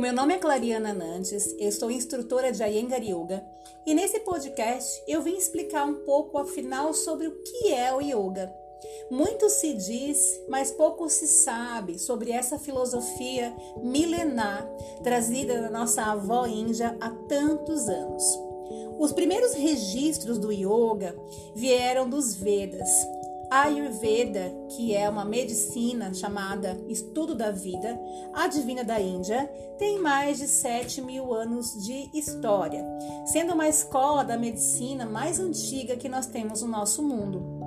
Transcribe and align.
Meu 0.00 0.14
nome 0.14 0.32
é 0.32 0.38
Clariana 0.38 0.94
Nantes, 0.94 1.54
eu 1.58 1.70
sou 1.70 1.90
instrutora 1.90 2.50
de 2.50 2.62
Iyengar 2.64 3.02
Yoga 3.02 3.44
e 3.84 3.92
nesse 3.92 4.20
podcast 4.20 5.04
eu 5.06 5.20
vim 5.20 5.36
explicar 5.36 5.84
um 5.84 6.06
pouco 6.06 6.38
afinal 6.38 6.94
sobre 6.94 7.26
o 7.26 7.42
que 7.42 7.70
é 7.74 7.94
o 7.94 8.00
yoga. 8.00 8.50
Muito 9.10 9.50
se 9.50 9.74
diz, 9.74 10.40
mas 10.48 10.70
pouco 10.70 11.06
se 11.10 11.28
sabe 11.28 11.98
sobre 11.98 12.30
essa 12.32 12.58
filosofia 12.58 13.54
milenar 13.82 14.66
trazida 15.02 15.60
da 15.60 15.68
nossa 15.68 16.02
avó 16.04 16.46
índia 16.46 16.96
há 16.98 17.10
tantos 17.28 17.86
anos. 17.86 18.24
Os 18.98 19.12
primeiros 19.12 19.52
registros 19.52 20.38
do 20.38 20.50
yoga 20.50 21.14
vieram 21.54 22.08
dos 22.08 22.34
Vedas, 22.34 22.88
Ayurveda, 23.50 24.54
que 24.68 24.94
é 24.94 25.08
uma 25.08 25.24
medicina 25.24 26.14
chamada 26.14 26.80
estudo 26.88 27.34
da 27.34 27.50
vida, 27.50 28.00
advinda 28.32 28.84
da 28.84 29.00
Índia, 29.00 29.50
tem 29.76 30.00
mais 30.00 30.38
de 30.38 30.46
7 30.46 31.02
mil 31.02 31.34
anos 31.34 31.74
de 31.84 32.08
história, 32.14 32.84
sendo 33.26 33.54
uma 33.54 33.68
escola 33.68 34.24
da 34.24 34.38
medicina 34.38 35.04
mais 35.04 35.40
antiga 35.40 35.96
que 35.96 36.08
nós 36.08 36.26
temos 36.26 36.62
no 36.62 36.68
nosso 36.68 37.02
mundo. 37.02 37.58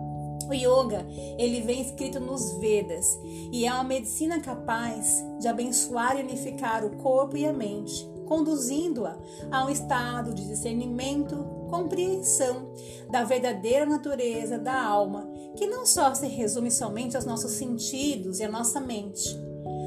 O 0.49 0.53
yoga, 0.53 1.05
ele 1.37 1.61
vem 1.61 1.81
escrito 1.81 2.19
nos 2.19 2.53
Vedas 2.59 3.19
e 3.51 3.65
é 3.65 3.73
uma 3.73 3.83
medicina 3.83 4.39
capaz 4.39 5.21
de 5.39 5.47
abençoar 5.49 6.17
e 6.17 6.23
unificar 6.23 6.85
o 6.85 6.97
corpo 6.97 7.35
e 7.35 7.45
a 7.45 7.51
mente, 7.51 8.07
conduzindo-a 8.25 9.17
a 9.51 9.65
um 9.65 9.69
estado 9.69 10.33
de 10.33 10.47
discernimento, 10.47 11.62
compreensão 11.73 12.71
da 13.09 13.23
verdadeira 13.23 13.83
natureza 13.83 14.59
da 14.59 14.79
alma, 14.79 15.27
que 15.55 15.65
não 15.65 15.87
só 15.87 16.13
se 16.13 16.27
resume 16.27 16.69
somente 16.69 17.15
aos 17.15 17.25
nossos 17.25 17.53
sentidos 17.53 18.39
e 18.39 18.43
à 18.43 18.47
nossa 18.47 18.79
mente. 18.79 19.35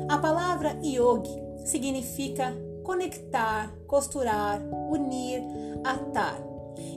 A 0.08 0.18
palavra 0.18 0.76
yogi 0.82 1.30
significa 1.64 2.52
conectar, 2.82 3.72
costurar, 3.86 4.60
unir, 4.90 5.40
atar. 5.84 6.36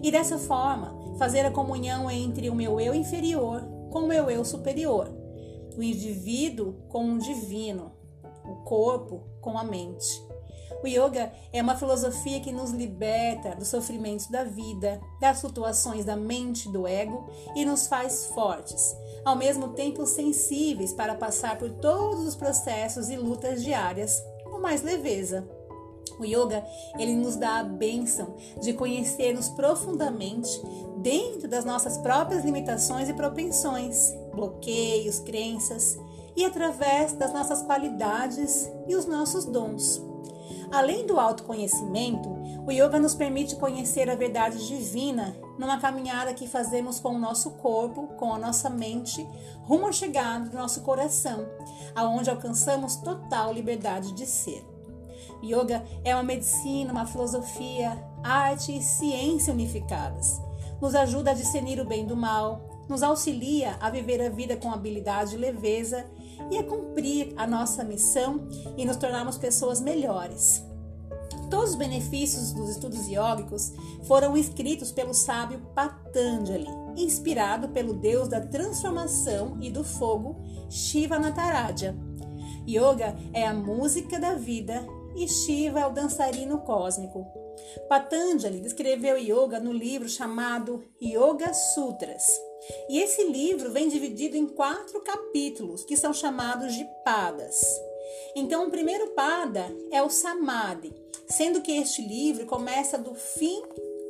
E 0.02 0.10
dessa 0.10 0.40
forma, 0.40 0.98
fazer 1.20 1.46
a 1.46 1.52
comunhão 1.52 2.10
entre 2.10 2.50
o 2.50 2.56
meu 2.56 2.80
eu 2.80 2.96
inferior 2.96 3.62
com 3.92 4.00
o 4.00 4.08
meu 4.08 4.28
eu 4.28 4.44
superior, 4.44 5.08
o 5.78 5.84
indivíduo 5.84 6.74
com 6.90 7.14
o 7.14 7.20
divino, 7.20 7.92
o 8.44 8.64
corpo 8.64 9.22
com 9.40 9.56
a 9.56 9.64
mente. 9.64 10.29
O 10.82 10.88
yoga 10.88 11.32
é 11.52 11.62
uma 11.62 11.76
filosofia 11.76 12.40
que 12.40 12.52
nos 12.52 12.72
liberta 12.72 13.56
dos 13.56 13.68
sofrimentos 13.68 14.28
da 14.28 14.46
vida, 14.46 15.02
das 15.20 15.42
flutuações 15.42 16.06
da 16.06 16.16
mente, 16.16 16.72
do 16.72 16.88
ego 16.88 17.30
e 17.56 17.66
nos 17.66 17.88
faz 17.88 18.28
fortes, 18.28 18.96
ao 19.26 19.36
mesmo 19.36 19.70
tempo 19.70 20.06
sensíveis 20.06 20.94
para 20.94 21.16
passar 21.16 21.58
por 21.58 21.70
todos 21.70 22.26
os 22.26 22.36
processos 22.36 23.10
e 23.10 23.18
lutas 23.18 23.62
diárias 23.62 24.24
com 24.46 24.60
mais 24.60 24.82
leveza. 24.82 25.48
O 26.18 26.26
yoga, 26.26 26.66
ele 26.98 27.16
nos 27.16 27.36
dá 27.36 27.60
a 27.60 27.64
bênção 27.64 28.36
de 28.62 28.74
conhecer-nos 28.74 29.50
profundamente 29.50 30.50
dentro 30.98 31.48
das 31.48 31.64
nossas 31.64 31.98
próprias 31.98 32.44
limitações 32.44 33.08
e 33.08 33.14
propensões, 33.14 34.14
bloqueios, 34.34 35.20
crenças 35.20 35.98
e 36.36 36.44
através 36.44 37.14
das 37.14 37.34
nossas 37.34 37.62
qualidades 37.62 38.70
e 38.88 38.96
os 38.96 39.06
nossos 39.06 39.46
dons. 39.46 40.09
Além 40.72 41.08
do 41.08 41.20
autoconhecimento, 41.20 42.30
o 42.66 42.72
yoga 42.72 43.00
nos 43.00 43.16
permite 43.16 43.56
conhecer 43.56 44.08
a 44.10 44.16
verdade 44.16 44.68
divina 44.68 45.36
numa 45.58 45.80
caminhada 45.80 46.34
que 46.34 46.48
fazemos 46.48 47.00
com 47.00 47.10
o 47.10 47.20
nosso 47.20 47.52
corpo, 47.52 48.08
com 48.18 48.32
a 48.32 48.38
nossa 48.38 48.70
mente, 48.70 49.28
rumo 49.64 49.88
à 49.88 49.92
chegada 49.92 50.48
do 50.48 50.56
nosso 50.56 50.82
coração, 50.82 51.48
aonde 51.96 52.30
alcançamos 52.30 52.98
total 52.98 53.52
liberdade 53.52 54.14
de 54.14 54.28
ser. 54.28 54.64
Yoga 55.44 55.84
é 56.04 56.14
uma 56.14 56.24
medicina, 56.24 56.92
uma 56.92 57.08
filosofia, 57.08 57.98
arte 58.24 58.78
e 58.78 58.84
ciência 58.84 59.54
unificadas. 59.54 60.40
Nos 60.80 60.94
ajuda 60.94 61.32
a 61.32 61.34
discernir 61.34 61.80
o 61.80 61.86
bem 61.86 62.06
do 62.06 62.16
mal, 62.16 62.86
nos 62.88 63.02
auxilia 63.02 63.76
a 63.80 63.90
viver 63.90 64.22
a 64.22 64.30
vida 64.30 64.56
com 64.56 64.72
habilidade 64.72 65.36
e 65.36 65.38
leveza 65.38 66.06
e 66.52 66.58
a 66.58 66.64
cumprir 66.64 67.34
a 67.38 67.46
nossa 67.46 67.84
missão 67.84 68.48
e 68.78 68.86
nos 68.86 68.98
tornarmos 68.98 69.38
pessoas 69.38 69.82
melhores. 69.82 70.64
Todos 71.50 71.72
os 71.72 71.76
benefícios 71.76 72.54
dos 72.54 72.70
estudos 72.70 73.08
iógicos 73.08 73.74
foram 74.04 74.38
escritos 74.38 74.92
pelo 74.92 75.14
sábio 75.14 75.60
Patanjali, 75.74 76.68
inspirado 76.96 77.70
pelo 77.70 77.94
deus 77.94 78.28
da 78.28 78.42
transformação 78.42 79.58
e 79.60 79.72
do 79.72 79.84
fogo, 79.84 80.36
Shiva 80.70 81.18
Nataraja. 81.18 81.96
Yoga 82.68 83.16
é 83.34 83.48
a 83.48 83.54
música 83.54 84.20
da 84.20 84.36
vida 84.36 84.86
e 85.16 85.28
Shiva 85.28 85.80
é 85.80 85.88
o 85.88 85.92
dançarino 85.92 86.60
cósmico. 86.60 87.26
Patanjali 87.88 88.62
descreveu 88.62 89.18
yoga 89.18 89.60
no 89.60 89.74
livro 89.74 90.08
chamado 90.08 90.84
Yoga 91.02 91.54
Sutras. 91.54 92.49
E 92.90 93.00
esse 93.00 93.24
livro 93.24 93.72
vem 93.72 93.88
dividido 93.88 94.36
em 94.38 94.48
quatro 94.48 95.02
capítulos, 95.02 95.84
que 95.84 95.98
são 95.98 96.14
chamados 96.14 96.74
de 96.74 96.86
padas. 97.04 97.60
Então, 98.36 98.68
o 98.68 98.72
primeiro 98.72 99.08
pada 99.12 99.72
é 99.92 100.02
o 100.02 100.10
Samadhi, 100.10 100.94
sendo 101.28 101.62
que 101.62 101.78
este 101.78 102.02
livro 102.02 102.46
começa 102.46 102.98
do 102.98 103.14
fim 103.14 103.62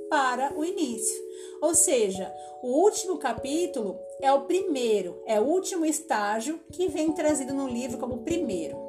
para 0.10 0.54
o 0.58 0.66
início. 0.66 1.22
Ou 1.62 1.76
seja, 1.76 2.34
o 2.64 2.84
último 2.84 3.18
capítulo 3.18 4.00
é 4.22 4.32
o 4.32 4.42
primeiro, 4.42 5.22
é 5.26 5.40
o 5.40 5.44
último 5.44 5.86
estágio 5.86 6.60
que 6.72 6.88
vem 6.88 7.12
trazido 7.12 7.54
no 7.54 7.68
livro 7.68 7.98
como 7.98 8.24
primeiro. 8.24 8.89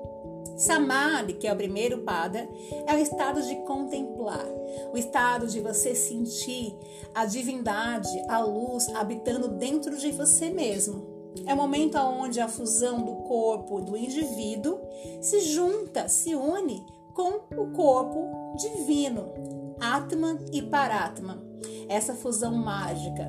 Samadhi, 0.60 1.32
que 1.32 1.46
é 1.46 1.52
o 1.52 1.56
primeiro 1.56 2.02
pada, 2.02 2.46
é 2.86 2.94
o 2.94 2.98
estado 2.98 3.40
de 3.40 3.56
contemplar, 3.64 4.46
o 4.92 4.96
estado 4.98 5.46
de 5.46 5.58
você 5.58 5.94
sentir 5.94 6.76
a 7.14 7.24
divindade, 7.24 8.10
a 8.28 8.40
luz 8.40 8.86
habitando 8.94 9.48
dentro 9.48 9.96
de 9.96 10.12
você 10.12 10.50
mesmo. 10.50 11.08
É 11.46 11.54
o 11.54 11.56
momento 11.56 11.96
onde 11.96 12.40
a 12.40 12.48
fusão 12.48 13.02
do 13.02 13.14
corpo 13.22 13.80
do 13.80 13.96
indivíduo 13.96 14.78
se 15.22 15.40
junta, 15.40 16.08
se 16.08 16.34
une 16.34 16.84
com 17.14 17.40
o 17.56 17.72
corpo 17.72 18.54
divino, 18.56 19.32
Atman 19.80 20.38
e 20.52 20.60
Paratman. 20.60 21.40
Essa 21.88 22.14
fusão 22.14 22.54
mágica. 22.54 23.28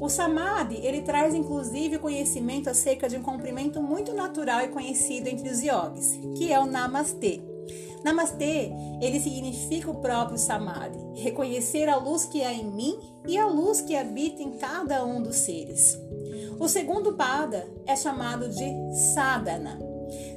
O 0.00 0.08
Samadhi, 0.08 0.80
ele 0.82 1.02
traz 1.02 1.34
inclusive 1.34 1.98
conhecimento 1.98 2.70
acerca 2.70 3.06
de 3.06 3.18
um 3.18 3.22
comprimento 3.22 3.82
muito 3.82 4.14
natural 4.14 4.62
e 4.62 4.68
conhecido 4.68 5.28
entre 5.28 5.50
os 5.50 5.62
yogis, 5.62 6.18
que 6.38 6.50
é 6.50 6.58
o 6.58 6.64
Namastê. 6.64 7.42
Namastê, 8.02 8.72
ele 9.02 9.20
significa 9.20 9.90
o 9.90 10.00
próprio 10.00 10.38
Samadhi, 10.38 10.98
reconhecer 11.16 11.86
a 11.86 11.96
luz 11.96 12.24
que 12.24 12.42
há 12.42 12.50
em 12.50 12.64
mim 12.64 12.98
e 13.28 13.36
a 13.36 13.46
luz 13.46 13.82
que 13.82 13.94
habita 13.94 14.42
em 14.42 14.52
cada 14.52 15.04
um 15.04 15.22
dos 15.22 15.36
seres. 15.36 15.98
O 16.58 16.66
segundo 16.66 17.12
pada 17.12 17.68
é 17.86 17.94
chamado 17.94 18.48
de 18.48 18.94
sadhana. 19.14 19.78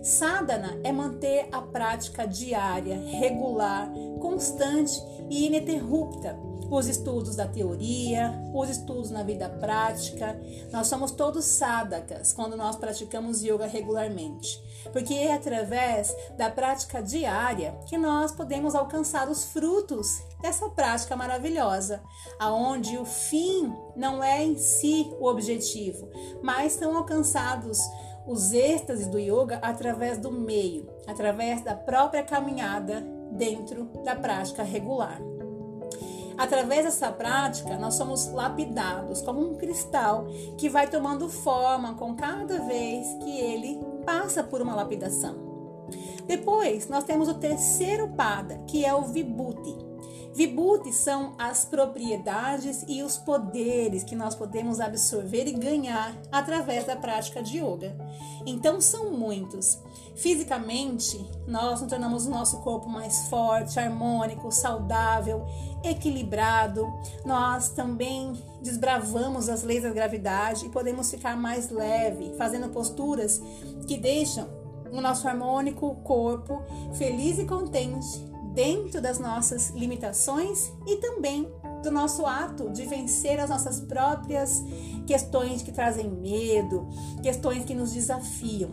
Sadhana 0.04 0.78
é 0.84 0.92
manter 0.92 1.48
a 1.54 1.62
prática 1.62 2.28
diária, 2.28 3.00
regular, 3.00 3.90
constante 4.20 5.02
e 5.30 5.46
ininterrupta 5.46 6.38
os 6.70 6.88
estudos 6.88 7.36
da 7.36 7.48
teoria, 7.48 8.34
os 8.54 8.70
estudos 8.70 9.12
na 9.12 9.24
vida 9.24 9.50
prática. 9.50 10.40
Nós 10.72 10.88
somos 10.88 11.12
todos 11.12 11.46
sadakas 11.46 12.34
quando 12.34 12.56
nós 12.56 12.76
praticamos 12.76 13.44
yoga 13.44 13.68
regularmente, 13.68 14.62
porque 14.92 15.14
é 15.14 15.34
através 15.34 16.16
da 16.38 16.50
prática 16.50 17.02
diária 17.02 17.76
que 17.88 17.98
nós 17.98 18.32
podemos 18.32 18.76
alcançar 18.76 19.30
os 19.30 19.46
frutos 19.46 20.22
dessa 20.42 20.70
prática 20.70 21.16
maravilhosa, 21.16 22.02
aonde 22.40 22.98
o 22.98 23.06
fim 23.06 23.74
não 23.96 24.24
é 24.24 24.44
em 24.44 24.58
si 24.58 25.10
o 25.20 25.26
objetivo, 25.26 26.10
mas 26.42 26.74
são 26.74 26.98
alcançados 26.98 27.80
os 28.26 28.54
êxtases 28.54 29.08
do 29.08 29.20
yoga 29.20 29.60
através 29.62 30.18
do 30.18 30.32
meio, 30.32 30.90
através 31.08 31.62
da 31.62 31.76
própria 31.76 32.24
caminhada 32.24 33.02
dentro 33.32 33.86
da 34.04 34.16
prática 34.16 34.64
regular. 34.64 35.20
Através 36.38 36.86
dessa 36.86 37.12
prática, 37.12 37.78
nós 37.78 37.96
somos 37.96 38.32
lapidados 38.32 39.22
como 39.22 39.42
um 39.42 39.56
cristal 39.56 40.26
que 40.58 40.70
vai 40.70 40.88
tomando 40.88 41.30
forma 41.30 41.94
com 41.96 42.16
cada 42.16 42.60
vez 42.60 43.08
que 43.24 43.40
ele 43.40 43.80
passa 44.06 44.44
por 44.44 44.62
uma 44.62 44.76
lapidação. 44.76 45.53
Depois, 46.28 46.88
nós 46.88 47.04
temos 47.04 47.28
o 47.28 47.36
terceiro 47.36 48.10
pada, 48.10 48.58
que 48.68 48.86
é 48.86 48.94
o 48.94 49.04
vibhuti. 49.04 49.94
Vibhuti 50.34 50.92
são 50.92 51.36
as 51.38 51.64
propriedades 51.64 52.84
e 52.88 53.04
os 53.04 53.18
poderes 53.18 54.04
que 54.04 54.16
nós 54.16 54.34
podemos 54.34 54.80
absorver 54.80 55.48
e 55.48 55.52
ganhar 55.52 56.16
através 56.32 56.86
da 56.86 56.96
prática 56.96 57.42
de 57.44 57.60
yoga. 57.60 57.96
Então 58.44 58.82
são 58.82 59.12
muitos. 59.12 59.80
Fisicamente, 60.16 61.24
nós 61.48 61.82
nos 61.82 61.90
tornamos 61.90 62.26
o 62.26 62.32
nosso 62.32 62.62
corpo 62.62 62.90
mais 62.90 63.28
forte, 63.28 63.80
harmônico, 63.80 64.52
saudável, 64.52 65.46
equilibrado. 65.84 66.92
Nós 67.24 67.70
também 67.70 68.34
desbravamos 68.60 69.50
as 69.50 69.62
leis 69.62 69.84
da 69.84 69.92
gravidade 69.92 70.66
e 70.66 70.70
podemos 70.70 71.12
ficar 71.12 71.38
mais 71.38 71.70
leve, 71.70 72.34
fazendo 72.38 72.70
posturas 72.70 73.40
que 73.88 73.98
deixam 73.98 74.63
o 74.98 75.02
nosso 75.02 75.28
harmônico 75.28 75.96
corpo 76.04 76.62
feliz 76.94 77.40
e 77.40 77.46
contente 77.46 78.34
dentro 78.54 79.02
das 79.02 79.18
nossas 79.20 79.72
limitações 79.72 80.72
e 80.86 80.98
também 80.98 81.52
do 81.82 81.92
nosso 81.92 82.26
ato 82.26 82.70
de 82.70 82.86
vencer 82.86 83.40
as 83.40 83.50
nossas 83.50 83.82
próprias 83.82 84.64
questões 85.06 85.62
que 85.62 85.72
trazem 85.72 86.10
medo, 86.10 86.88
questões 87.22 87.66
que 87.66 87.74
nos 87.74 87.92
desafiam. 87.92 88.72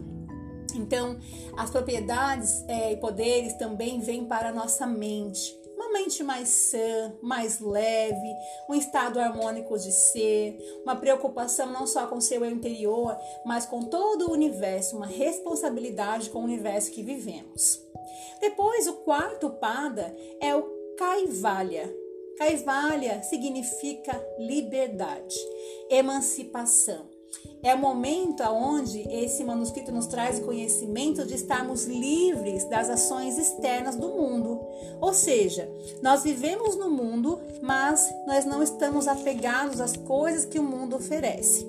Então, 0.74 1.18
as 1.56 1.70
propriedades 1.70 2.64
é, 2.68 2.92
e 2.92 2.96
poderes 2.96 3.54
também 3.54 4.00
vêm 4.00 4.26
para 4.26 4.50
a 4.50 4.52
nossa 4.52 4.86
mente. 4.86 5.59
Uma 5.90 5.98
mente 5.98 6.22
mais 6.22 6.48
sã, 6.48 7.12
mais 7.20 7.58
leve, 7.58 8.36
um 8.68 8.76
estado 8.76 9.18
harmônico 9.18 9.76
de 9.76 9.90
ser, 9.90 10.56
uma 10.84 10.94
preocupação 10.94 11.72
não 11.72 11.84
só 11.84 12.06
com 12.06 12.20
seu 12.20 12.44
interior, 12.44 13.16
mas 13.44 13.66
com 13.66 13.82
todo 13.82 14.28
o 14.28 14.32
universo, 14.32 14.96
uma 14.96 15.06
responsabilidade 15.06 16.30
com 16.30 16.38
o 16.38 16.44
universo 16.44 16.92
que 16.92 17.02
vivemos. 17.02 17.84
Depois, 18.40 18.86
o 18.86 18.98
quarto 18.98 19.50
pada 19.50 20.14
é 20.40 20.54
o 20.54 20.62
Kaivalya, 20.96 21.92
Kaivalya 22.38 23.20
significa 23.24 24.12
liberdade, 24.38 25.34
emancipação. 25.90 27.19
É 27.62 27.74
o 27.74 27.78
momento 27.78 28.42
onde 28.42 29.00
esse 29.00 29.44
manuscrito 29.44 29.92
nos 29.92 30.06
traz 30.06 30.38
o 30.38 30.44
conhecimento 30.44 31.26
de 31.26 31.34
estarmos 31.34 31.84
livres 31.84 32.64
das 32.64 32.88
ações 32.88 33.36
externas 33.36 33.96
do 33.96 34.08
mundo. 34.08 34.60
Ou 35.00 35.12
seja, 35.12 35.70
nós 36.02 36.22
vivemos 36.22 36.76
no 36.76 36.90
mundo, 36.90 37.38
mas 37.60 38.12
nós 38.26 38.46
não 38.46 38.62
estamos 38.62 39.06
apegados 39.06 39.80
às 39.80 39.94
coisas 39.96 40.46
que 40.46 40.58
o 40.58 40.62
mundo 40.62 40.96
oferece. 40.96 41.66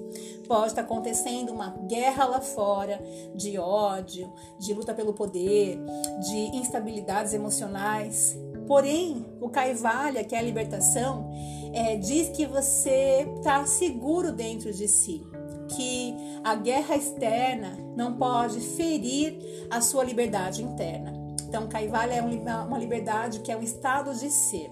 Pode 0.48 0.68
estar 0.68 0.82
acontecendo 0.82 1.52
uma 1.52 1.70
guerra 1.88 2.26
lá 2.26 2.42
fora 2.42 3.02
de 3.36 3.58
ódio, 3.58 4.32
de 4.60 4.74
luta 4.74 4.94
pelo 4.94 5.14
poder, 5.14 5.80
de 6.20 6.58
instabilidades 6.58 7.34
emocionais. 7.34 8.38
Porém, 8.68 9.26
o 9.42 9.50
Kaivalya, 9.50 10.24
que 10.24 10.36
é 10.36 10.40
a 10.40 10.42
libertação, 10.42 11.30
é, 11.74 11.96
diz 11.96 12.30
que 12.30 12.46
você 12.46 13.28
está 13.38 13.66
seguro 13.66 14.32
dentro 14.32 14.74
de 14.74 14.88
si, 14.88 15.26
que 15.76 16.16
a 16.44 16.56
guerra 16.56 16.96
externa 16.96 17.78
não 17.96 18.18
pode 18.18 18.60
ferir 18.60 19.38
a 19.70 19.82
sua 19.82 20.04
liberdade 20.04 20.64
interna. 20.64 21.14
Então, 21.48 21.68
Kaivalya 21.68 22.16
é 22.16 22.22
uma 22.22 22.80
liberdade 22.80 23.40
que 23.40 23.52
é 23.52 23.58
um 23.58 23.62
estado 23.62 24.14
de 24.14 24.30
ser. 24.30 24.72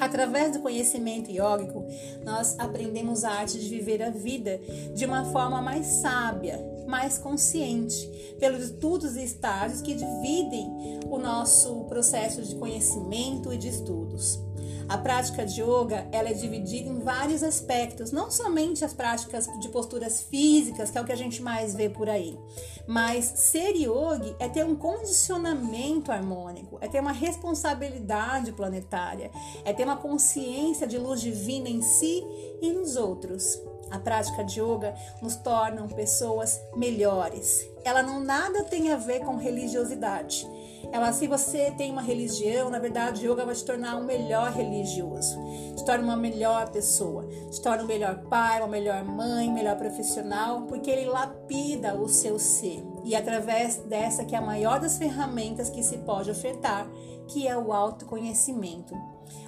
Através 0.00 0.52
do 0.52 0.60
conhecimento 0.60 1.30
iógico, 1.30 1.84
nós 2.24 2.58
aprendemos 2.58 3.24
a 3.24 3.30
arte 3.30 3.58
de 3.58 3.68
viver 3.68 4.02
a 4.02 4.10
vida 4.10 4.60
de 4.94 5.04
uma 5.04 5.24
forma 5.26 5.60
mais 5.60 5.86
sábia, 5.86 6.58
mais 6.86 7.18
consciente, 7.18 8.08
pelos 8.38 8.64
estudos 8.64 9.16
e 9.16 9.24
estágios 9.24 9.82
que 9.82 9.94
dividem 9.94 11.00
o 11.06 11.18
nosso 11.18 11.84
processo 11.84 12.42
de 12.42 12.54
conhecimento 12.54 13.52
e 13.52 13.58
de 13.58 13.68
estudos. 13.68 14.47
A 14.88 14.96
prática 14.96 15.44
de 15.44 15.60
yoga 15.60 16.08
ela 16.10 16.30
é 16.30 16.32
dividida 16.32 16.88
em 16.88 16.98
vários 17.00 17.42
aspectos, 17.42 18.10
não 18.10 18.30
somente 18.30 18.82
as 18.84 18.94
práticas 18.94 19.46
de 19.60 19.68
posturas 19.68 20.22
físicas, 20.22 20.90
que 20.90 20.96
é 20.96 21.00
o 21.00 21.04
que 21.04 21.12
a 21.12 21.16
gente 21.16 21.42
mais 21.42 21.74
vê 21.74 21.90
por 21.90 22.08
aí, 22.08 22.38
mas 22.86 23.26
ser 23.26 23.76
yogi 23.76 24.34
é 24.38 24.48
ter 24.48 24.64
um 24.64 24.74
condicionamento 24.74 26.10
harmônico, 26.10 26.78
é 26.80 26.88
ter 26.88 27.00
uma 27.00 27.12
responsabilidade 27.12 28.52
planetária, 28.52 29.30
é 29.62 29.74
ter 29.74 29.84
uma 29.84 29.98
consciência 29.98 30.86
de 30.86 30.96
luz 30.96 31.20
divina 31.20 31.68
em 31.68 31.82
si 31.82 32.24
e 32.62 32.72
nos 32.72 32.96
outros. 32.96 33.60
A 33.90 33.98
prática 33.98 34.42
de 34.44 34.60
yoga 34.60 34.94
nos 35.22 35.36
torna 35.36 35.86
pessoas 35.88 36.60
melhores. 36.76 37.66
Ela 37.84 38.02
não 38.02 38.20
nada 38.20 38.64
tem 38.64 38.90
a 38.90 38.96
ver 38.96 39.20
com 39.20 39.36
religiosidade. 39.36 40.46
Ela, 40.90 41.12
se 41.12 41.26
você 41.26 41.70
tem 41.72 41.90
uma 41.90 42.00
religião, 42.00 42.70
na 42.70 42.78
verdade, 42.78 43.26
yoga 43.26 43.44
vai 43.44 43.54
te 43.54 43.64
tornar 43.64 43.96
um 43.96 44.04
melhor 44.04 44.52
religioso, 44.52 45.38
te 45.76 45.84
torna 45.84 46.04
uma 46.04 46.16
melhor 46.16 46.70
pessoa, 46.70 47.26
te 47.50 47.60
torna 47.60 47.84
um 47.84 47.86
melhor 47.86 48.22
pai, 48.28 48.58
uma 48.60 48.68
melhor 48.68 49.04
mãe, 49.04 49.52
melhor 49.52 49.76
profissional, 49.76 50.62
porque 50.62 50.90
ele 50.90 51.06
lapida 51.06 51.94
o 51.94 52.08
seu 52.08 52.38
ser. 52.38 52.82
E 53.04 53.14
através 53.14 53.76
dessa 53.76 54.24
que 54.24 54.34
é 54.34 54.38
a 54.38 54.42
maior 54.42 54.80
das 54.80 54.98
ferramentas 54.98 55.68
que 55.68 55.82
se 55.82 55.98
pode 55.98 56.30
ofertar, 56.30 56.88
que 57.26 57.46
é 57.46 57.56
o 57.56 57.72
autoconhecimento. 57.72 58.94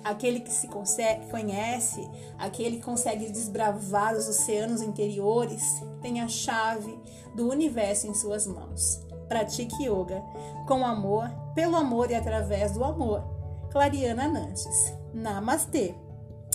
Aquele 0.05 0.41
que 0.41 0.53
se 0.53 0.69
conhece, 1.31 2.07
aquele 2.39 2.77
que 2.77 2.83
consegue 2.83 3.31
desbravar 3.31 4.15
os 4.15 4.29
oceanos 4.29 4.83
interiores, 4.83 5.83
tem 6.03 6.21
a 6.21 6.29
chave 6.29 6.99
do 7.35 7.49
universo 7.49 8.07
em 8.07 8.15
suas 8.15 8.47
mãos. 8.47 9.10
Pratique 9.31 9.85
yoga 9.85 10.21
com 10.67 10.85
amor, 10.85 11.31
pelo 11.55 11.77
amor 11.77 12.11
e 12.11 12.17
através 12.17 12.73
do 12.73 12.83
amor. 12.83 13.23
Clariana 13.71 14.27
Nantes. 14.27 14.93
Namastê. 15.15 15.95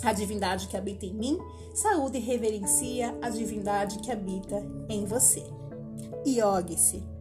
A 0.03 0.11
divindade 0.11 0.67
que 0.67 0.75
habita 0.75 1.05
em 1.05 1.13
mim, 1.13 1.39
saúde 1.73 2.17
e 2.17 2.21
reverencia 2.21 3.17
a 3.21 3.29
divindade 3.29 3.99
que 3.99 4.11
habita 4.11 4.61
em 4.89 5.05
você. 5.05 5.41
Iogue-se. 6.25 7.14